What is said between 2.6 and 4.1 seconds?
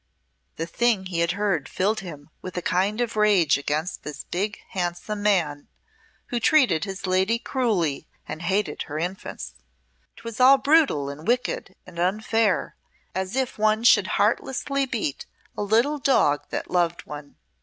kind of rage against